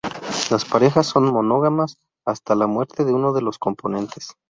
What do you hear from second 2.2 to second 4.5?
hasta la muerte de uno de los componentes.